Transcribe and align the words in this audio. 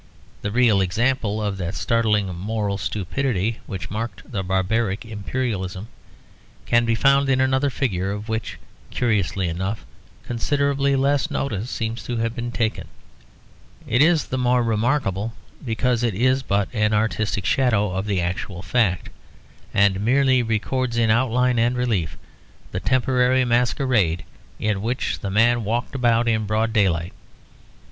The 0.41 0.49
real 0.49 0.81
example 0.81 1.39
of 1.43 1.57
that 1.57 1.75
startling 1.75 2.25
moral 2.35 2.79
stupidity 2.79 3.59
which 3.67 3.91
marked 3.91 4.31
the 4.31 4.41
barbaric 4.41 5.05
imperialism 5.05 5.89
can 6.65 6.85
be 6.85 6.95
found 6.95 7.29
in 7.29 7.39
another 7.39 7.69
figure 7.69 8.09
of 8.11 8.27
which, 8.27 8.57
curiously 8.89 9.47
enough, 9.47 9.85
considerably 10.23 10.95
less 10.95 11.29
notice 11.29 11.69
seems 11.69 12.01
to 12.05 12.17
have 12.17 12.35
been 12.35 12.51
taken. 12.51 12.87
It 13.85 14.01
is 14.01 14.25
the 14.25 14.39
more 14.39 14.63
remarkable 14.63 15.33
because 15.63 16.01
it 16.01 16.15
is 16.15 16.41
but 16.41 16.67
an 16.73 16.93
artistic 16.95 17.45
shadow 17.45 17.91
of 17.91 18.07
the 18.07 18.21
actual 18.21 18.63
fact; 18.63 19.11
and 19.71 19.99
merely 20.01 20.41
records 20.41 20.97
in 20.97 21.11
outline 21.11 21.59
and 21.59 21.77
relief 21.77 22.17
the 22.71 22.79
temporary 22.79 23.45
masquerade 23.45 24.23
in 24.57 24.81
which 24.81 25.19
the 25.19 25.29
man 25.29 25.63
walked 25.63 25.93
about 25.93 26.27
in 26.27 26.47
broad 26.47 26.73
daylight. 26.73 27.13